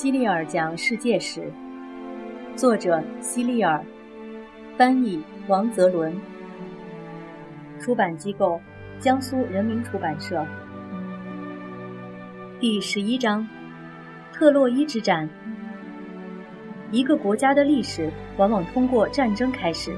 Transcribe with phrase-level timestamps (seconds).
[0.00, 1.52] 西利尔讲世界史，
[2.56, 3.84] 作者西利尔，
[4.74, 6.18] 翻译王泽伦，
[7.78, 8.58] 出版机构
[8.98, 10.42] 江苏人民出版社。
[12.58, 13.46] 第十一章：
[14.32, 15.28] 特洛伊之战。
[16.90, 19.94] 一个国家的历史往往通过战争开始，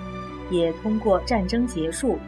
[0.51, 2.19] 也通过战争结束。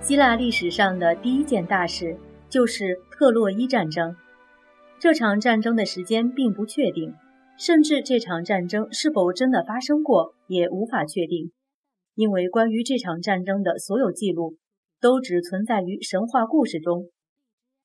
[0.00, 2.16] 希腊历史上的第一件大事
[2.48, 4.14] 就是特洛伊战争。
[4.98, 7.14] 这场战争的时间并不确定，
[7.58, 11.52] 甚至这场战争是否真的发生过也无法确定，
[12.14, 14.56] 因为关于这场战争的所有记录
[14.98, 17.10] 都只存在于神话故事中。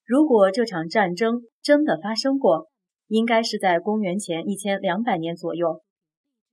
[0.06, 2.68] 如果这场战争真的发生过，
[3.08, 5.82] 应该是在公元前一千两百年左右，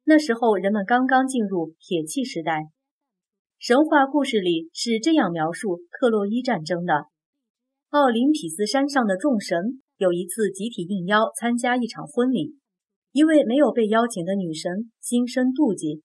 [0.04, 2.66] 那时候人们刚刚进入铁器时代。
[3.58, 7.06] 神话故事里是这样描述特洛伊战争的：
[7.90, 9.82] 奥林匹斯山上的众神。
[10.00, 12.56] 有一次集体应邀参加一场婚礼，
[13.12, 16.04] 一位没有被邀请的女神心生妒忌，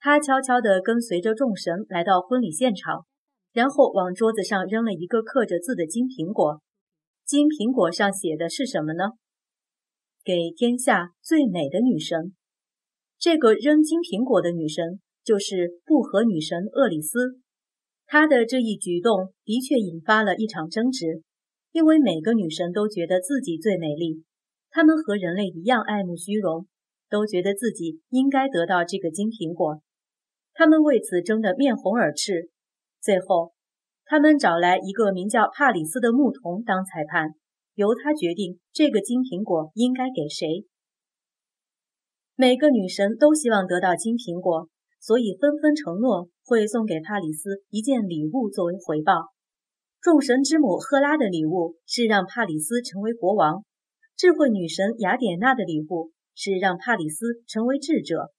[0.00, 3.06] 她悄悄地跟随着众神来到婚礼现场，
[3.52, 6.60] 然后往桌子上扔了一个刻着字的金苹果。
[7.24, 9.10] 金苹果上写的是什么呢？
[10.24, 12.34] 给天下最美的女神。
[13.20, 17.38] 这个扔金苹果的女神就是不和女神厄里斯。
[18.04, 21.22] 她的这一举动的确引发了一场争执。
[21.72, 24.22] 因为每个女神都觉得自己最美丽，
[24.70, 26.66] 她们和人类一样爱慕虚荣，
[27.08, 29.82] 都觉得自己应该得到这个金苹果。
[30.52, 32.50] 她们为此争得面红耳赤。
[33.00, 33.52] 最后，
[34.04, 37.30] 她们找来一个名叫帕里斯的牧童当裁判，
[37.74, 40.66] 由他决定这个金苹果应该给谁。
[42.36, 44.68] 每个女神都希望得到金苹果，
[45.00, 49.32] 所以纷纷承诺会送给帕里斯一件礼物作为回报。
[50.02, 53.64] 众神之母赫拉的礼物是让帕里斯成为国王，
[54.16, 58.32] 智慧女神雅典娜的礼物是让帕里斯成为智者，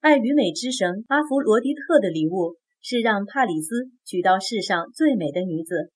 [0.00, 5.90] 爱与美之神阿弗罗狄特的礼物是让帕里斯娶到世上最美的女子。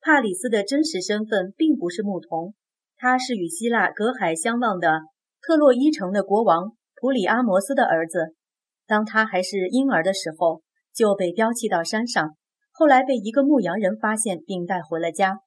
[0.00, 2.54] 帕里斯的真实身份并不是牧童，
[2.96, 5.02] 他是与希腊隔海相望的
[5.40, 8.34] 特洛伊城的国王普里阿摩斯的儿子。
[8.88, 12.34] 当他还是婴儿的时候，就被丢弃到山上。
[12.80, 15.40] 后来被一个牧羊人发现并带回了家。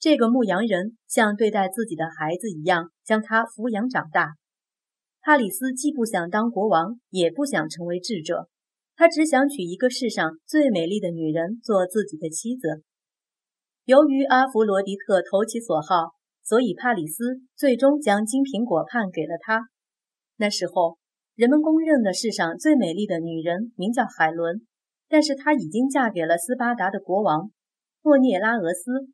[0.00, 4.32] 这个牧羊人像对待自己的孩子一样将他抚养长大。
[5.20, 8.48] 帕里斯既不想当国王，也不想成为智者，
[8.96, 12.82] 他只想娶一个世上最美丽的女人做自己的妻子。
[13.84, 16.10] 由于阿弗罗狄特投其所好，
[16.42, 19.68] 所以帕里斯最终将金苹果判给了他。
[20.36, 20.98] 那时候，
[21.36, 24.66] 人们公认的世上最美丽的女人名叫海伦。
[25.12, 27.50] 但是她已经嫁给了斯巴达的国王
[28.00, 29.12] 莫涅拉俄斯。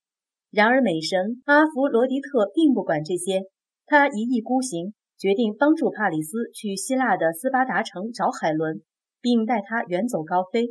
[0.49, 3.43] 然而美神阿弗罗狄特并不管这些，
[3.85, 8.81] 他一意孤行，决定帮助帕里斯去希腊的斯巴达城找海伦，
[9.21, 10.69] 并带他远走高飞。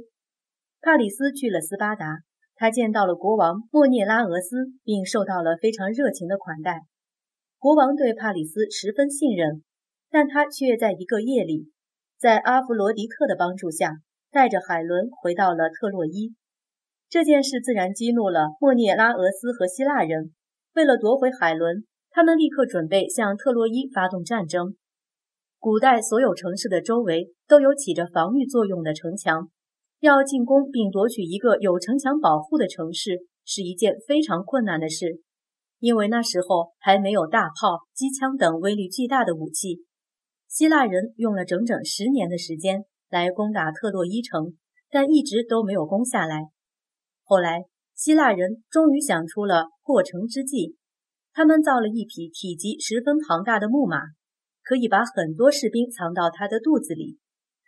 [0.80, 2.20] 帕里斯去了斯巴达，
[2.56, 6.84] 他见到了国王莫涅拉俄斯，并受到了非常热情的款待。
[7.60, 9.62] 国王对帕里斯十分信任，
[10.10, 11.70] 但他却在一个夜里，
[12.18, 13.98] 在阿弗罗狄特的帮助下。
[14.32, 16.36] 带着海伦回到了特洛伊，
[17.10, 20.34] 这件事自然激怒了莫涅拉俄斯和希腊人。
[20.74, 24.76] 为了夺回海伦，他们立刻准备向特洛伊发动战争。
[25.60, 29.50] 古代所有城市的周围都有起着防御作用的城墙，
[30.00, 35.22] 要进攻并夺取一个有城墙保护的城市是一件非常困难的事，
[35.80, 39.84] 因为那时候还没有大炮、机枪等威力巨大的武器。
[40.48, 42.86] 希腊人用了整整十年的时间。
[43.10, 44.58] 来攻打特洛伊城，
[44.90, 46.48] 但一直都没有攻下来。
[47.24, 47.66] 后来，
[47.96, 50.76] 希腊人终于想出了破城之计。
[51.34, 54.02] 他们造了一匹体积十分庞大的木马，
[54.64, 57.18] 可以把很多士兵藏到它的肚子里。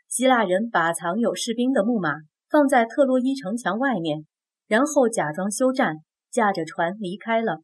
[0.08, 2.16] 希腊人把藏有士兵的木马
[2.50, 4.26] 放在特洛伊城墙外面，
[4.68, 5.98] 然后假装休战，
[6.32, 7.62] 驾着船离开了。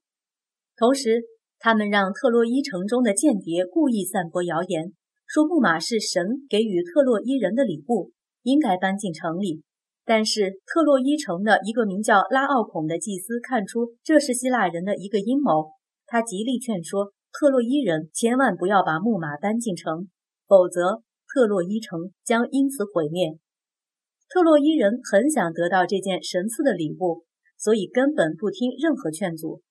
[0.78, 1.24] 同时，
[1.58, 4.94] 他们让特洛伊城中的间谍故意散播谣言。
[5.28, 8.12] 说木马是神给予特洛伊人的礼物，
[8.44, 9.64] 应该搬进城里。
[10.06, 15.72] 但是特洛伊城的一个名叫拉奥孔的祭司看出这是希腊人的一个阴谋，
[16.06, 20.08] 他极力劝说特洛伊人千万不要把木马搬进城，
[20.48, 21.02] 否则
[21.34, 23.38] 特洛伊城将因此毁灭。
[24.30, 27.24] 特洛伊人很想得到这件神赐的礼物，
[27.58, 29.62] 所以根本不听任何劝阻。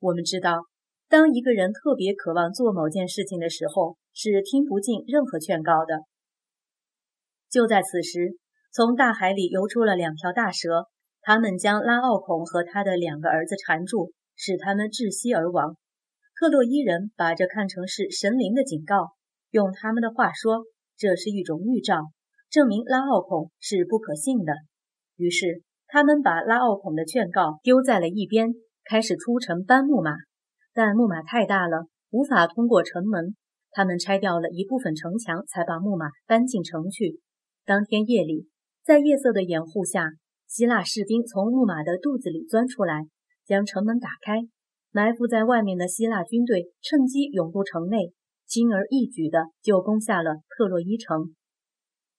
[0.00, 0.66] 我们知道。
[1.08, 6.00] 当一个人特别渴望做某件事情的时候，是听不进任何劝告的。
[7.50, 8.38] 就在此时，
[8.72, 10.86] 从大海里游出了两条大蛇，
[11.20, 15.76] 他们将拉奥孔和他的两个儿子缠住，使他们窒息而亡。
[16.34, 19.12] 特洛伊人把这看成是神灵的警告，
[19.50, 20.64] 用他们的话说，
[20.96, 22.06] 这是一种预兆，
[22.50, 24.54] 证明拉奥孔是不可信的。
[25.16, 28.54] 于是，他们把拉奥孔的劝告丢在了一边，
[28.84, 30.12] 开始出城搬木马。
[30.72, 33.36] 但木马太大了，无法通过城门。
[33.72, 37.20] 他们拆掉了一部分城墙，才把木马搬进城去。
[37.64, 38.48] 当天夜里，
[38.84, 40.10] 在夜色的掩护下，
[40.46, 43.06] 希腊士兵从木马的肚子里钻出来，
[43.44, 44.42] 将城门打开。
[44.90, 48.12] 埋伏在外面的希腊军队趁机涌入城内，
[48.46, 51.34] 轻而易举地就攻下了特洛伊城。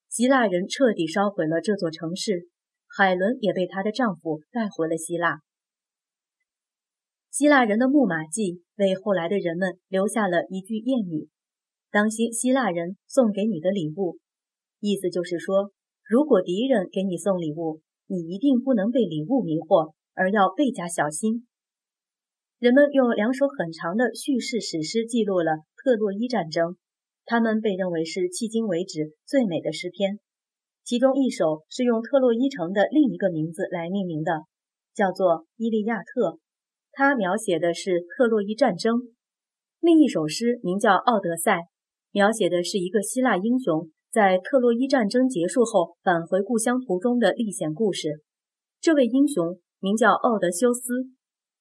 [0.08, 2.48] 希腊人彻底烧毁了这座城市，
[2.88, 5.38] 海伦也被她的丈夫带回了希腊。
[7.30, 11.28] 希腊人的木马计为后来的人们留下了一句谚语。
[11.94, 14.18] 当心希腊人送给你的礼物，
[14.80, 15.70] 意思就是说，
[16.02, 21.46] 如果敌人给你送礼物，你一定不能被礼物迷惑，而要倍加小心。
[22.58, 26.76] 人们用两首很长的叙事史诗记录了特洛伊战争，
[27.24, 30.18] 他们被认为是迄今为止最美的诗篇。
[30.82, 34.32] 其中一首是用特洛伊城的另一个名字来命名的，
[34.96, 35.26] 叫做
[35.58, 36.30] 《伊利亚特》，
[36.90, 39.14] 它描写的是特洛伊战争。
[39.78, 41.52] 另一首诗名叫《奥德赛》。
[42.14, 48.22] 描写的是一个希腊英雄在特洛伊战争结束后返回故乡途中的历险故事。
[48.80, 51.10] 这位英雄名叫奥德修斯。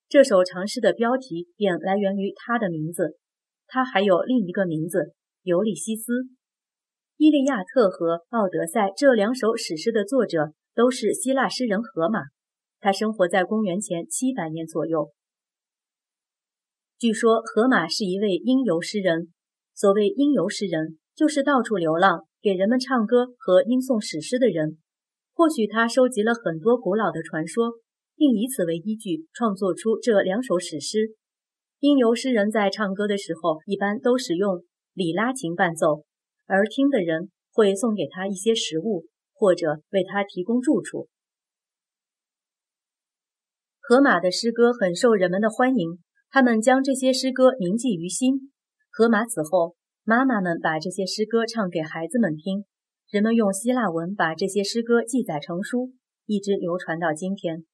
[0.07, 3.17] 这首长诗的标题便来源于他的名字。
[3.65, 6.13] 他还有另一个名字——尤利西斯。
[7.17, 12.19] 《伊利亚特》和《奥德赛》这两首史诗的作者都是希腊诗人荷马。
[12.79, 15.09] 他生活在公元前七百年左右。
[16.99, 19.33] 据说荷马是一位吟游诗人。
[19.75, 24.77] 所谓吟游诗人，就是到处流浪，给人们唱歌和吟诵史诗的人。
[25.33, 27.73] 或许他收集了很多古老的传说，
[28.15, 31.15] 并以此为依据创作出这两首史诗。
[31.79, 36.05] 吟游诗人在唱歌的时候，一般都使用里拉琴伴奏，
[36.45, 41.09] 而听的人会送给他一些食物，或者为他提供住处。
[43.79, 45.99] 荷马的诗歌很受人们的欢迎，
[46.29, 48.52] 他们将这些诗歌铭记于心。
[48.95, 49.73] 荷马死后，
[50.03, 52.63] 妈妈们把这些诗歌唱给孩子们听，
[53.09, 55.93] 人们用希腊文把这些诗歌记载成书，
[56.27, 57.65] 一直流传到今天。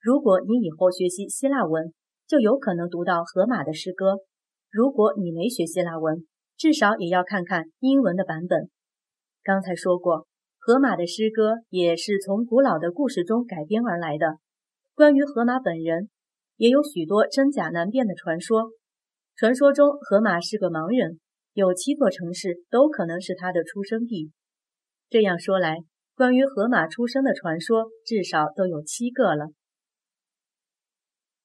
[0.00, 1.92] 如果你以后学习希腊文，
[2.26, 4.24] 就有可能读到荷马的诗歌；
[4.70, 6.26] 如果你没学希腊文，
[6.56, 8.70] 至少也要看看英文的版本。
[9.42, 10.26] 刚才说过，
[10.58, 14.38] 荷马的诗歌也是从古老的故事中改编而来的。
[14.94, 16.08] 关于荷马本人，
[16.56, 18.70] 也有许多真假难辨的传说。
[19.36, 21.18] 传说中，荷马是个盲人，
[21.54, 24.30] 有七座城市都可能是他的出生地。
[25.10, 25.78] 这样说来，
[26.14, 29.48] 关于荷马出生的传说至少都有七个了。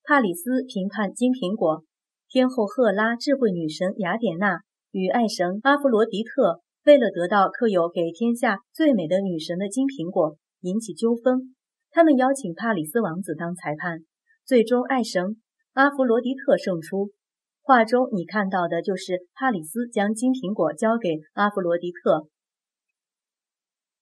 [0.03, 1.83] 帕里斯评判金苹果，
[2.27, 4.59] 天后赫拉、智慧女神雅典娜
[4.91, 11.55] 与爱神阿弗罗狄特为了得到刻有给天下最美的女神的金苹果，引起纠纷。
[11.89, 14.01] 他们邀请帕里斯王子当裁判，
[14.45, 15.41] 最终爱神
[15.73, 17.09] 阿弗罗狄特胜出。
[17.69, 22.27] 画中你看到的就是帕里斯将金苹果交给阿弗罗狄特。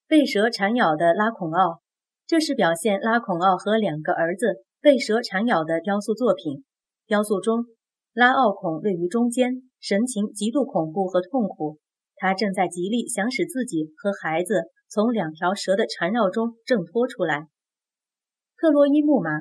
[0.08, 1.82] 被蛇缠咬的拉孔奥，
[2.26, 6.64] 这是表现拉孔奥和两个儿子被蛇缠咬的雕塑作品。
[7.08, 7.66] 雕塑中，
[8.14, 11.78] 拉奥孔位于中间，神情极度恐怖和痛苦。
[12.16, 17.48] 他正在极力想使自己和孩子从两条蛇的缠绕中挣脱出来。
[18.56, 19.32] 特洛伊木马，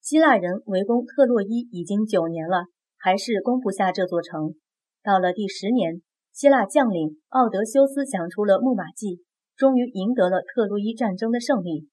[0.00, 2.66] 希腊人围攻特洛伊已经九年了。
[3.06, 4.56] 还是攻不下这座城。
[5.00, 9.22] 到了第十年，希腊将领奥德修斯想出了木马计，
[9.54, 11.86] 终于赢得了特洛伊战争的胜利。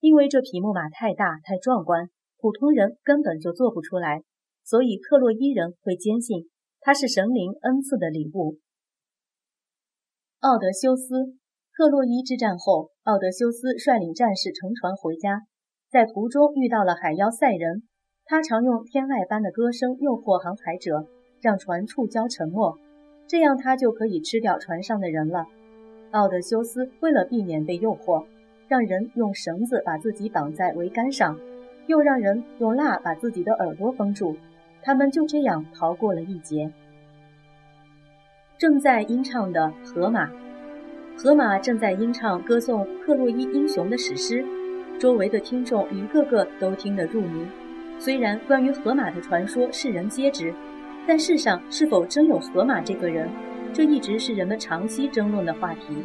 [0.00, 4.22] 因为这匹木马太大太壮观，普通人根本就做不出来，
[4.62, 6.50] 所以特洛伊人会坚信
[6.80, 8.58] 它是神灵恩赐的礼物。
[10.40, 11.38] 奥德修斯，
[11.74, 15.40] 特洛伊之战后，奥德修斯率领战士乘船回家，
[15.90, 17.84] 在途中遇到了海妖赛人。
[18.30, 21.04] 他常用天籁般的歌声诱惑航海者，
[21.40, 22.78] 让船触礁沉没，
[23.26, 25.46] 这样他就可以吃掉船上的人了。
[26.12, 28.24] 奥德修斯为了避免被诱惑，
[28.68, 31.36] 让人用绳子把自己绑在桅杆上，
[31.88, 34.36] 又让人用蜡把自己的耳朵封住，
[34.80, 36.70] 他们就这样逃过了一劫。
[38.56, 40.30] 正在吟唱的荷马，
[41.18, 44.46] 荷马正在吟唱歌颂特洛伊英雄的史诗，
[45.00, 47.44] 周围的听众一个个都听得入迷。
[48.00, 50.54] 虽然关于河马的传说世人皆知
[51.06, 53.28] 但世上是否真有河马这个人
[53.74, 56.02] 这一直是人们长期争论的话题。